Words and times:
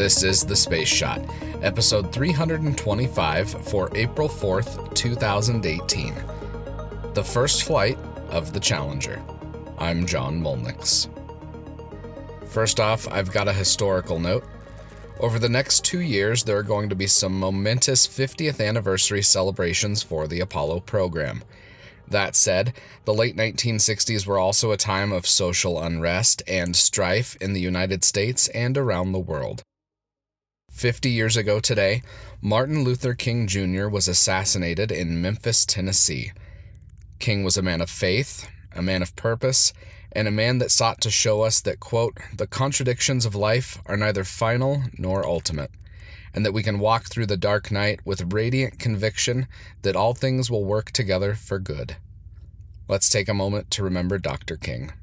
This 0.00 0.22
is 0.22 0.44
The 0.44 0.56
Space 0.56 0.88
Shot, 0.88 1.20
episode 1.60 2.10
325 2.10 3.50
for 3.68 3.90
April 3.94 4.30
4th, 4.30 4.94
2018. 4.94 6.14
The 7.12 7.22
first 7.22 7.64
flight 7.64 7.98
of 8.30 8.54
the 8.54 8.60
Challenger. 8.60 9.20
I'm 9.76 10.06
John 10.06 10.40
Mulnix. 10.40 11.10
First 12.48 12.80
off, 12.80 13.06
I've 13.08 13.30
got 13.30 13.46
a 13.46 13.52
historical 13.52 14.18
note. 14.18 14.44
Over 15.18 15.38
the 15.38 15.50
next 15.50 15.84
two 15.84 16.00
years, 16.00 16.44
there 16.44 16.56
are 16.56 16.62
going 16.62 16.88
to 16.88 16.96
be 16.96 17.06
some 17.06 17.38
momentous 17.38 18.08
50th 18.08 18.66
anniversary 18.66 19.20
celebrations 19.20 20.02
for 20.02 20.26
the 20.26 20.40
Apollo 20.40 20.80
program. 20.80 21.44
That 22.08 22.34
said, 22.34 22.72
the 23.04 23.12
late 23.12 23.36
1960s 23.36 24.26
were 24.26 24.38
also 24.38 24.70
a 24.70 24.78
time 24.78 25.12
of 25.12 25.26
social 25.26 25.78
unrest 25.78 26.42
and 26.48 26.74
strife 26.74 27.36
in 27.36 27.52
the 27.52 27.60
United 27.60 28.02
States 28.02 28.48
and 28.48 28.78
around 28.78 29.12
the 29.12 29.18
world. 29.18 29.62
50 30.80 31.10
years 31.10 31.36
ago 31.36 31.60
today, 31.60 32.00
Martin 32.40 32.84
Luther 32.84 33.12
King 33.12 33.46
Jr. 33.46 33.86
was 33.86 34.08
assassinated 34.08 34.90
in 34.90 35.20
Memphis, 35.20 35.66
Tennessee. 35.66 36.32
King 37.18 37.44
was 37.44 37.58
a 37.58 37.62
man 37.62 37.82
of 37.82 37.90
faith, 37.90 38.48
a 38.74 38.80
man 38.80 39.02
of 39.02 39.14
purpose, 39.14 39.74
and 40.12 40.26
a 40.26 40.30
man 40.30 40.56
that 40.56 40.70
sought 40.70 41.02
to 41.02 41.10
show 41.10 41.42
us 41.42 41.60
that, 41.60 41.80
quote, 41.80 42.16
the 42.34 42.46
contradictions 42.46 43.26
of 43.26 43.34
life 43.34 43.78
are 43.84 43.96
neither 43.98 44.24
final 44.24 44.84
nor 44.96 45.22
ultimate, 45.22 45.70
and 46.32 46.46
that 46.46 46.54
we 46.54 46.62
can 46.62 46.78
walk 46.78 47.10
through 47.10 47.26
the 47.26 47.36
dark 47.36 47.70
night 47.70 48.00
with 48.06 48.32
radiant 48.32 48.78
conviction 48.78 49.48
that 49.82 49.96
all 49.96 50.14
things 50.14 50.50
will 50.50 50.64
work 50.64 50.92
together 50.92 51.34
for 51.34 51.58
good. 51.58 51.96
Let's 52.88 53.10
take 53.10 53.28
a 53.28 53.34
moment 53.34 53.70
to 53.72 53.84
remember 53.84 54.16
Dr. 54.16 54.56
King. 54.56 54.94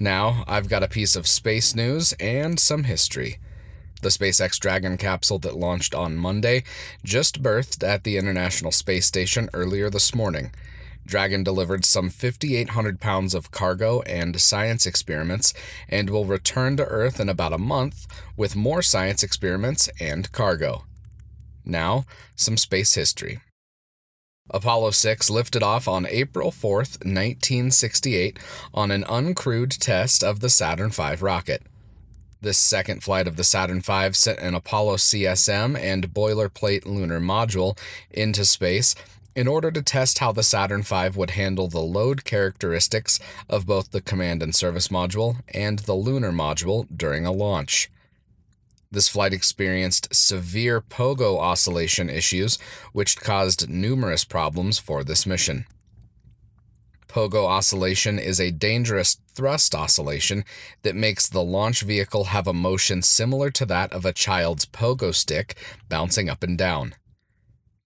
Now, 0.00 0.44
I've 0.46 0.68
got 0.68 0.84
a 0.84 0.88
piece 0.88 1.16
of 1.16 1.26
space 1.26 1.74
news 1.74 2.12
and 2.20 2.60
some 2.60 2.84
history. 2.84 3.38
The 4.00 4.10
SpaceX 4.10 4.58
Dragon 4.60 4.96
capsule 4.96 5.40
that 5.40 5.56
launched 5.56 5.92
on 5.92 6.16
Monday 6.16 6.62
just 7.02 7.42
berthed 7.42 7.82
at 7.82 8.04
the 8.04 8.16
International 8.16 8.70
Space 8.70 9.06
Station 9.06 9.50
earlier 9.52 9.90
this 9.90 10.14
morning. 10.14 10.52
Dragon 11.04 11.42
delivered 11.42 11.84
some 11.84 12.10
5,800 12.10 13.00
pounds 13.00 13.34
of 13.34 13.50
cargo 13.50 14.02
and 14.02 14.40
science 14.40 14.86
experiments 14.86 15.52
and 15.88 16.10
will 16.10 16.26
return 16.26 16.76
to 16.76 16.84
Earth 16.84 17.18
in 17.18 17.28
about 17.28 17.52
a 17.52 17.58
month 17.58 18.06
with 18.36 18.54
more 18.54 18.82
science 18.82 19.24
experiments 19.24 19.88
and 19.98 20.30
cargo. 20.30 20.84
Now, 21.64 22.04
some 22.36 22.56
space 22.56 22.94
history. 22.94 23.40
Apollo 24.50 24.92
6 24.92 25.30
lifted 25.30 25.62
off 25.62 25.86
on 25.86 26.06
April 26.06 26.50
4, 26.50 26.76
1968, 26.78 28.38
on 28.72 28.90
an 28.90 29.04
uncrewed 29.04 29.76
test 29.78 30.24
of 30.24 30.40
the 30.40 30.48
Saturn 30.48 30.90
V 30.90 31.16
rocket. 31.20 31.62
This 32.40 32.58
second 32.58 33.02
flight 33.02 33.26
of 33.26 33.36
the 33.36 33.44
Saturn 33.44 33.80
V 33.80 34.12
sent 34.12 34.38
an 34.38 34.54
Apollo 34.54 34.96
CSM 34.96 35.78
and 35.78 36.14
boilerplate 36.14 36.86
lunar 36.86 37.20
module 37.20 37.76
into 38.10 38.44
space 38.44 38.94
in 39.34 39.46
order 39.46 39.70
to 39.70 39.82
test 39.82 40.20
how 40.20 40.32
the 40.32 40.42
Saturn 40.42 40.82
V 40.82 41.10
would 41.14 41.30
handle 41.30 41.68
the 41.68 41.80
load 41.80 42.24
characteristics 42.24 43.20
of 43.48 43.66
both 43.66 43.90
the 43.90 44.00
command 44.00 44.42
and 44.42 44.54
service 44.54 44.88
module 44.88 45.42
and 45.52 45.80
the 45.80 45.94
lunar 45.94 46.32
module 46.32 46.86
during 46.96 47.26
a 47.26 47.32
launch. 47.32 47.90
This 48.90 49.08
flight 49.08 49.34
experienced 49.34 50.14
severe 50.14 50.80
pogo 50.80 51.38
oscillation 51.38 52.08
issues, 52.08 52.58
which 52.92 53.20
caused 53.20 53.68
numerous 53.68 54.24
problems 54.24 54.78
for 54.78 55.04
this 55.04 55.26
mission. 55.26 55.66
Pogo 57.06 57.46
oscillation 57.46 58.18
is 58.18 58.40
a 58.40 58.50
dangerous 58.50 59.18
thrust 59.34 59.74
oscillation 59.74 60.44
that 60.82 60.94
makes 60.94 61.28
the 61.28 61.42
launch 61.42 61.82
vehicle 61.82 62.24
have 62.24 62.46
a 62.46 62.52
motion 62.52 63.02
similar 63.02 63.50
to 63.50 63.66
that 63.66 63.92
of 63.92 64.04
a 64.04 64.12
child's 64.12 64.66
pogo 64.66 65.14
stick 65.14 65.56
bouncing 65.88 66.28
up 66.28 66.42
and 66.42 66.56
down. 66.56 66.94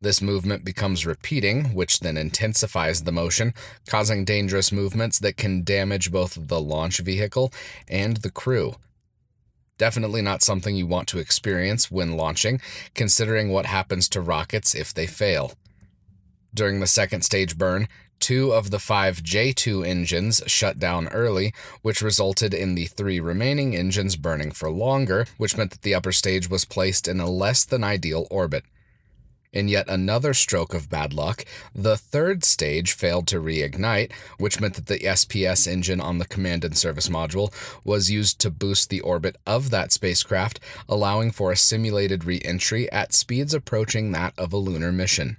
This 0.00 0.20
movement 0.20 0.64
becomes 0.64 1.06
repeating, 1.06 1.74
which 1.74 2.00
then 2.00 2.16
intensifies 2.16 3.04
the 3.04 3.12
motion, 3.12 3.54
causing 3.86 4.24
dangerous 4.24 4.72
movements 4.72 5.20
that 5.20 5.36
can 5.36 5.62
damage 5.62 6.10
both 6.10 6.48
the 6.48 6.60
launch 6.60 6.98
vehicle 6.98 7.52
and 7.86 8.16
the 8.18 8.30
crew, 8.30 8.74
Definitely 9.82 10.22
not 10.22 10.44
something 10.44 10.76
you 10.76 10.86
want 10.86 11.08
to 11.08 11.18
experience 11.18 11.90
when 11.90 12.16
launching, 12.16 12.60
considering 12.94 13.48
what 13.48 13.66
happens 13.66 14.08
to 14.10 14.20
rockets 14.20 14.76
if 14.76 14.94
they 14.94 15.08
fail. 15.08 15.54
During 16.54 16.78
the 16.78 16.86
second 16.86 17.22
stage 17.22 17.58
burn, 17.58 17.88
two 18.20 18.52
of 18.52 18.70
the 18.70 18.78
five 18.78 19.24
J2 19.24 19.84
engines 19.84 20.40
shut 20.46 20.78
down 20.78 21.08
early, 21.08 21.52
which 21.80 22.00
resulted 22.00 22.54
in 22.54 22.76
the 22.76 22.84
three 22.84 23.18
remaining 23.18 23.74
engines 23.74 24.14
burning 24.14 24.52
for 24.52 24.70
longer, 24.70 25.26
which 25.36 25.56
meant 25.56 25.72
that 25.72 25.82
the 25.82 25.96
upper 25.96 26.12
stage 26.12 26.48
was 26.48 26.64
placed 26.64 27.08
in 27.08 27.18
a 27.18 27.28
less 27.28 27.64
than 27.64 27.82
ideal 27.82 28.28
orbit. 28.30 28.62
In 29.52 29.68
yet 29.68 29.86
another 29.86 30.32
stroke 30.32 30.72
of 30.72 30.88
bad 30.88 31.12
luck, 31.12 31.44
the 31.74 31.98
third 31.98 32.42
stage 32.42 32.92
failed 32.92 33.26
to 33.26 33.40
reignite, 33.40 34.10
which 34.38 34.60
meant 34.60 34.74
that 34.74 34.86
the 34.86 35.00
SPS 35.00 35.68
engine 35.68 36.00
on 36.00 36.16
the 36.16 36.24
command 36.24 36.64
and 36.64 36.76
service 36.76 37.08
module 37.08 37.52
was 37.84 38.10
used 38.10 38.38
to 38.40 38.50
boost 38.50 38.88
the 38.88 39.02
orbit 39.02 39.36
of 39.46 39.68
that 39.68 39.92
spacecraft, 39.92 40.58
allowing 40.88 41.30
for 41.30 41.52
a 41.52 41.56
simulated 41.56 42.24
re 42.24 42.40
entry 42.42 42.90
at 42.90 43.12
speeds 43.12 43.52
approaching 43.52 44.12
that 44.12 44.32
of 44.38 44.54
a 44.54 44.56
lunar 44.56 44.90
mission. 44.90 45.36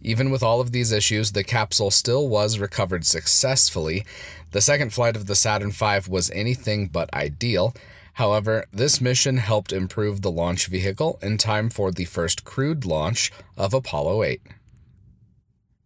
Even 0.00 0.30
with 0.30 0.42
all 0.42 0.60
of 0.60 0.70
these 0.70 0.92
issues, 0.92 1.32
the 1.32 1.42
capsule 1.42 1.90
still 1.90 2.28
was 2.28 2.60
recovered 2.60 3.04
successfully. 3.04 4.04
The 4.52 4.60
second 4.60 4.92
flight 4.92 5.16
of 5.16 5.26
the 5.26 5.34
Saturn 5.34 5.72
V 5.72 6.00
was 6.08 6.30
anything 6.30 6.88
but 6.88 7.12
ideal, 7.12 7.74
However, 8.14 8.64
this 8.72 9.00
mission 9.00 9.38
helped 9.38 9.72
improve 9.72 10.22
the 10.22 10.30
launch 10.30 10.66
vehicle 10.68 11.18
in 11.20 11.36
time 11.36 11.68
for 11.68 11.90
the 11.90 12.04
first 12.04 12.44
crewed 12.44 12.84
launch 12.84 13.32
of 13.56 13.74
Apollo 13.74 14.22
8. 14.22 14.40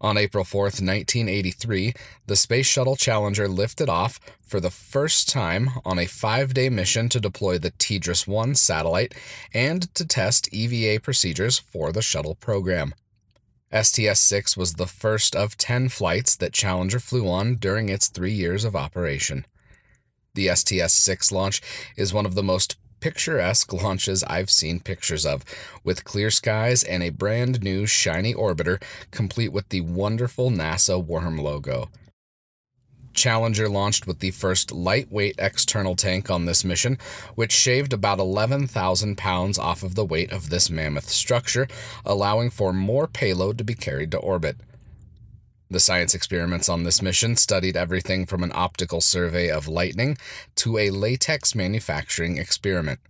On 0.00 0.16
April 0.16 0.44
4, 0.44 0.62
1983, 0.64 1.92
the 2.26 2.36
Space 2.36 2.66
Shuttle 2.66 2.94
Challenger 2.96 3.48
lifted 3.48 3.88
off 3.88 4.20
for 4.42 4.60
the 4.60 4.70
first 4.70 5.28
time 5.28 5.70
on 5.84 5.98
a 5.98 6.06
five 6.06 6.54
day 6.54 6.68
mission 6.68 7.08
to 7.08 7.18
deploy 7.18 7.58
the 7.58 7.72
TDRS 7.72 8.28
1 8.28 8.54
satellite 8.54 9.14
and 9.52 9.92
to 9.94 10.06
test 10.06 10.52
EVA 10.52 11.00
procedures 11.00 11.58
for 11.58 11.90
the 11.90 12.02
shuttle 12.02 12.36
program. 12.36 12.94
STS 13.72 14.20
6 14.20 14.56
was 14.56 14.74
the 14.74 14.86
first 14.86 15.34
of 15.34 15.56
10 15.56 15.88
flights 15.88 16.36
that 16.36 16.52
Challenger 16.52 17.00
flew 17.00 17.28
on 17.28 17.56
during 17.56 17.88
its 17.88 18.08
three 18.08 18.32
years 18.32 18.64
of 18.64 18.76
operation. 18.76 19.46
The 20.38 20.54
STS 20.54 20.94
6 20.94 21.32
launch 21.32 21.60
is 21.96 22.14
one 22.14 22.24
of 22.24 22.36
the 22.36 22.44
most 22.44 22.76
picturesque 23.00 23.72
launches 23.72 24.22
I've 24.22 24.52
seen 24.52 24.78
pictures 24.78 25.26
of, 25.26 25.44
with 25.82 26.04
clear 26.04 26.30
skies 26.30 26.84
and 26.84 27.02
a 27.02 27.10
brand 27.10 27.60
new 27.60 27.86
shiny 27.86 28.34
orbiter, 28.34 28.80
complete 29.10 29.48
with 29.48 29.68
the 29.70 29.80
wonderful 29.80 30.52
NASA 30.52 31.04
worm 31.04 31.38
logo. 31.38 31.88
Challenger 33.14 33.68
launched 33.68 34.06
with 34.06 34.20
the 34.20 34.30
first 34.30 34.70
lightweight 34.70 35.34
external 35.38 35.96
tank 35.96 36.30
on 36.30 36.44
this 36.44 36.64
mission, 36.64 36.98
which 37.34 37.50
shaved 37.50 37.92
about 37.92 38.20
11,000 38.20 39.18
pounds 39.18 39.58
off 39.58 39.82
of 39.82 39.96
the 39.96 40.04
weight 40.04 40.30
of 40.30 40.50
this 40.50 40.70
mammoth 40.70 41.08
structure, 41.08 41.66
allowing 42.06 42.50
for 42.50 42.72
more 42.72 43.08
payload 43.08 43.58
to 43.58 43.64
be 43.64 43.74
carried 43.74 44.12
to 44.12 44.18
orbit. 44.18 44.56
The 45.70 45.80
science 45.80 46.14
experiments 46.14 46.68
on 46.68 46.84
this 46.84 47.02
mission 47.02 47.36
studied 47.36 47.76
everything 47.76 48.24
from 48.24 48.42
an 48.42 48.52
optical 48.54 49.02
survey 49.02 49.50
of 49.50 49.68
lightning 49.68 50.16
to 50.56 50.78
a 50.78 50.90
latex 50.90 51.54
manufacturing 51.54 52.38
experiment. 52.38 53.00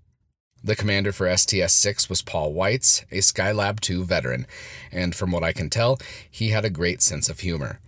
The 0.64 0.74
commander 0.74 1.12
for 1.12 1.34
STS 1.36 1.72
6 1.72 2.10
was 2.10 2.22
Paul 2.22 2.52
Weitz, 2.52 3.04
a 3.12 3.18
Skylab 3.18 3.78
2 3.78 4.04
veteran, 4.04 4.44
and 4.90 5.14
from 5.14 5.30
what 5.30 5.44
I 5.44 5.52
can 5.52 5.70
tell, 5.70 5.98
he 6.28 6.48
had 6.48 6.64
a 6.64 6.70
great 6.70 7.00
sense 7.00 7.28
of 7.28 7.40
humor. 7.40 7.78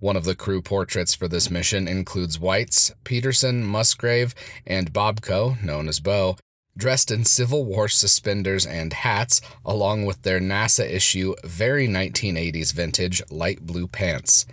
One 0.00 0.16
of 0.16 0.24
the 0.24 0.34
crew 0.34 0.60
portraits 0.60 1.14
for 1.14 1.28
this 1.28 1.50
mission 1.50 1.86
includes 1.86 2.38
Weitz, 2.38 2.92
Peterson, 3.04 3.64
Musgrave, 3.64 4.34
and 4.66 4.92
Bobko, 4.92 5.62
known 5.62 5.88
as 5.88 6.00
Bo, 6.00 6.36
dressed 6.78 7.10
in 7.10 7.24
Civil 7.24 7.64
War 7.64 7.88
suspenders 7.88 8.64
and 8.64 8.92
hats, 8.92 9.40
along 9.66 10.06
with 10.06 10.22
their 10.22 10.40
NASA 10.40 10.88
issue, 10.88 11.34
very 11.44 11.88
1980s 11.88 12.72
vintage 12.72 13.20
light 13.30 13.66
blue 13.66 13.88
pants. 13.88 14.46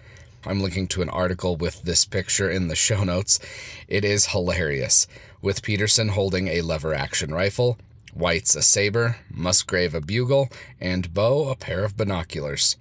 I'm 0.43 0.59
linking 0.59 0.87
to 0.89 1.03
an 1.03 1.09
article 1.09 1.55
with 1.55 1.83
this 1.83 2.03
picture 2.03 2.49
in 2.49 2.67
the 2.67 2.75
show 2.75 3.03
notes. 3.03 3.39
It 3.87 4.03
is 4.03 4.27
hilarious, 4.27 5.07
with 5.41 5.61
Peterson 5.61 6.09
holding 6.09 6.47
a 6.47 6.61
lever 6.61 6.93
action 6.95 7.33
rifle, 7.33 7.77
Weitz 8.17 8.55
a 8.55 8.61
saber, 8.61 9.17
Musgrave 9.29 9.93
a 9.93 10.01
bugle, 10.01 10.49
and 10.81 11.13
Bo 11.13 11.49
a 11.49 11.55
pair 11.55 11.83
of 11.83 11.95
binoculars. 11.95 12.75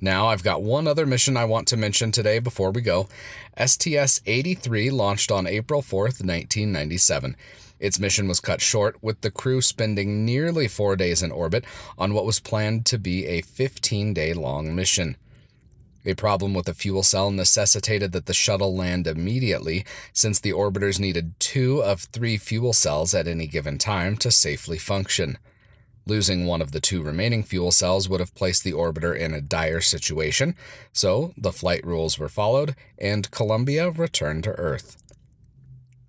Now, 0.00 0.28
I've 0.28 0.42
got 0.42 0.62
one 0.62 0.86
other 0.86 1.06
mission 1.06 1.36
I 1.36 1.46
want 1.46 1.68
to 1.68 1.76
mention 1.76 2.12
today 2.12 2.38
before 2.38 2.70
we 2.70 2.82
go. 2.82 3.08
STS 3.62 4.20
83 4.26 4.90
launched 4.90 5.30
on 5.30 5.46
April 5.46 5.80
4th, 5.80 6.20
1997. 6.22 7.34
Its 7.78 7.98
mission 7.98 8.26
was 8.28 8.40
cut 8.40 8.60
short, 8.60 9.02
with 9.02 9.20
the 9.20 9.30
crew 9.30 9.60
spending 9.60 10.24
nearly 10.24 10.68
four 10.68 10.96
days 10.96 11.22
in 11.22 11.30
orbit 11.30 11.64
on 11.98 12.14
what 12.14 12.24
was 12.24 12.40
planned 12.40 12.86
to 12.86 12.98
be 12.98 13.26
a 13.26 13.42
15 13.42 14.14
day 14.14 14.32
long 14.32 14.74
mission. 14.74 15.16
A 16.06 16.14
problem 16.14 16.54
with 16.54 16.66
the 16.66 16.74
fuel 16.74 17.02
cell 17.02 17.32
necessitated 17.32 18.12
that 18.12 18.26
the 18.26 18.32
shuttle 18.32 18.76
land 18.76 19.08
immediately, 19.08 19.84
since 20.12 20.38
the 20.38 20.52
orbiters 20.52 21.00
needed 21.00 21.38
two 21.40 21.82
of 21.82 22.02
three 22.02 22.36
fuel 22.36 22.72
cells 22.72 23.12
at 23.12 23.26
any 23.26 23.48
given 23.48 23.76
time 23.76 24.16
to 24.18 24.30
safely 24.30 24.78
function. 24.78 25.36
Losing 26.06 26.46
one 26.46 26.62
of 26.62 26.70
the 26.70 26.80
two 26.80 27.02
remaining 27.02 27.42
fuel 27.42 27.72
cells 27.72 28.08
would 28.08 28.20
have 28.20 28.36
placed 28.36 28.62
the 28.62 28.72
orbiter 28.72 29.18
in 29.18 29.34
a 29.34 29.40
dire 29.40 29.80
situation, 29.80 30.54
so 30.92 31.34
the 31.36 31.52
flight 31.52 31.84
rules 31.84 32.16
were 32.16 32.28
followed, 32.28 32.76
and 32.96 33.28
Columbia 33.32 33.90
returned 33.90 34.44
to 34.44 34.52
Earth. 34.52 35.02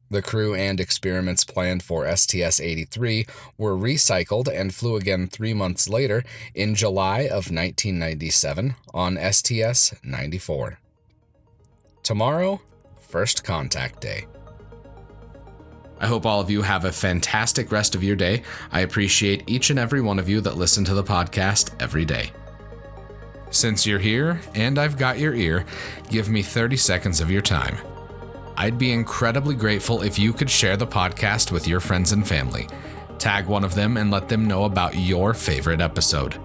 The 0.10 0.22
crew 0.22 0.56
and 0.56 0.80
experiments 0.80 1.44
planned 1.44 1.84
for 1.84 2.08
STS 2.16 2.62
83 2.62 3.26
were 3.58 3.76
recycled 3.76 4.48
and 4.48 4.74
flew 4.74 4.96
again 4.96 5.28
three 5.28 5.54
months 5.54 5.90
later 5.90 6.24
in 6.56 6.76
July 6.76 7.22
of 7.22 7.52
1997 7.52 8.76
on 8.94 9.18
STS 9.32 9.96
94. 10.04 10.80
Tomorrow, 12.04 12.62
First 13.02 13.44
Contact 13.44 14.00
Day. 14.00 14.26
I 16.00 16.06
hope 16.08 16.26
all 16.26 16.40
of 16.40 16.50
you 16.50 16.62
have 16.62 16.86
a 16.86 16.92
fantastic 16.92 17.72
rest 17.72 17.96
of 17.96 18.04
your 18.04 18.16
day. 18.16 18.44
I 18.72 18.82
appreciate 18.82 19.44
each 19.48 19.72
and 19.72 19.80
every 19.80 20.00
one 20.00 20.20
of 20.20 20.30
you 20.30 20.42
that 20.42 20.56
listen 20.56 20.86
to 20.86 20.94
the 20.94 21.04
podcast 21.04 21.72
every 21.82 22.06
day. 22.06 22.32
Since 23.50 23.86
you're 23.86 24.00
here 24.00 24.40
and 24.56 24.78
I've 24.78 24.98
got 24.98 25.20
your 25.20 25.34
ear, 25.34 25.66
give 26.10 26.30
me 26.30 26.44
30 26.44 26.78
seconds 26.78 27.20
of 27.20 27.32
your 27.32 27.42
time. 27.42 27.78
I'd 28.60 28.80
be 28.80 28.92
incredibly 28.92 29.54
grateful 29.54 30.02
if 30.02 30.18
you 30.18 30.34
could 30.34 30.50
share 30.50 30.76
the 30.76 30.88
podcast 30.88 31.52
with 31.52 31.68
your 31.68 31.80
friends 31.80 32.12
and 32.12 32.28
family. 32.28 32.68
Tag 33.20 33.46
one 33.46 33.64
of 33.64 33.76
them 33.76 33.98
and 33.98 34.10
let 34.10 34.28
them 34.28 34.48
know 34.48 34.64
about 34.66 34.98
your 34.98 35.36
favorite 35.36 35.80
episode. 35.80 36.42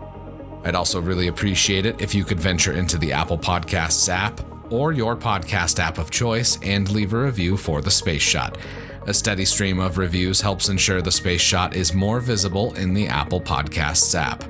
I'd 0.62 0.74
also 0.74 1.00
really 1.00 1.28
appreciate 1.28 1.86
it 1.86 2.02
if 2.02 2.14
you 2.14 2.24
could 2.24 2.38
venture 2.38 2.74
into 2.74 2.98
the 2.98 3.12
Apple 3.12 3.38
Podcasts 3.38 4.10
app 4.10 4.40
or 4.70 4.92
your 4.92 5.16
podcast 5.16 5.78
app 5.78 5.96
of 5.96 6.10
choice 6.10 6.58
and 6.62 6.90
leave 6.90 7.14
a 7.14 7.24
review 7.24 7.56
for 7.56 7.80
the 7.80 7.90
Space 7.90 8.22
Shot. 8.22 8.58
A 9.06 9.14
steady 9.14 9.46
stream 9.46 9.80
of 9.80 9.96
reviews 9.96 10.42
helps 10.42 10.68
ensure 10.68 11.00
the 11.00 11.10
Space 11.10 11.40
Shot 11.40 11.74
is 11.74 11.94
more 11.94 12.20
visible 12.20 12.74
in 12.74 12.92
the 12.92 13.08
Apple 13.08 13.40
Podcasts 13.40 14.14
app. 14.14 14.44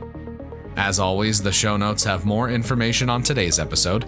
As 0.76 0.98
always, 0.98 1.40
the 1.40 1.52
show 1.52 1.76
notes 1.76 2.02
have 2.02 2.24
more 2.24 2.50
information 2.50 3.08
on 3.08 3.22
today's 3.22 3.60
episode. 3.60 4.06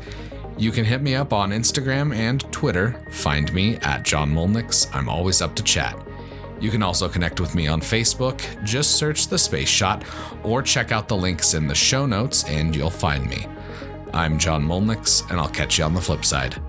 You 0.57 0.71
can 0.71 0.85
hit 0.85 1.03
me 1.03 1.17
up 1.17 1.33
on 1.33 1.51
Instagram 1.51 2.15
and 2.15 2.41
Twitter. 2.53 3.03
Find 3.11 3.53
me 3.53 3.77
at 3.79 4.05
John 4.05 4.33
Mulnix. 4.33 4.89
I'm 4.95 5.09
always 5.09 5.43
up 5.43 5.57
to 5.57 5.65
chat. 5.65 5.99
You 6.61 6.71
can 6.71 6.83
also 6.83 7.09
connect 7.09 7.41
with 7.41 7.57
me 7.57 7.67
on 7.67 7.81
Facebook. 7.81 8.41
Just 8.65 8.93
search 8.93 9.27
The 9.27 9.39
Space 9.39 9.69
Shot 9.69 10.05
or 10.45 10.63
check 10.63 10.93
out 10.93 11.09
the 11.09 11.17
links 11.17 11.55
in 11.55 11.67
the 11.67 11.75
show 11.75 12.07
notes 12.07 12.45
and 12.45 12.75
you'll 12.75 12.89
find 12.89 13.29
me. 13.29 13.49
I'm 14.13 14.39
John 14.39 14.65
Mulnix, 14.65 15.29
and 15.29 15.41
I'll 15.41 15.49
catch 15.49 15.79
you 15.79 15.85
on 15.85 15.93
the 15.93 16.01
flip 16.01 16.25
side. 16.25 16.63